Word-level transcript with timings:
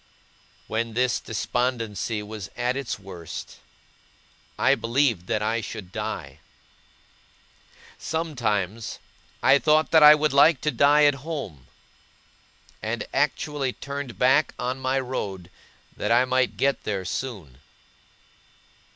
When 0.65 0.93
this 0.95 1.19
despondency 1.19 2.23
was 2.23 2.49
at 2.57 2.75
its 2.75 2.97
worst, 2.97 3.59
I 4.57 4.73
believed 4.73 5.27
that 5.27 5.43
I 5.43 5.61
should 5.61 5.91
die. 5.91 6.39
Sometimes, 7.99 8.97
I 9.43 9.59
thought 9.59 9.91
that 9.91 10.01
I 10.01 10.15
would 10.15 10.33
like 10.33 10.59
to 10.61 10.71
die 10.71 11.03
at 11.05 11.13
home; 11.21 11.67
and 12.81 13.05
actually 13.13 13.73
turned 13.73 14.17
back 14.17 14.55
on 14.57 14.79
my 14.79 14.99
road, 14.99 15.51
that 15.95 16.11
I 16.11 16.25
might 16.25 16.57
get 16.57 16.83
there 16.83 17.05
soon. 17.05 17.59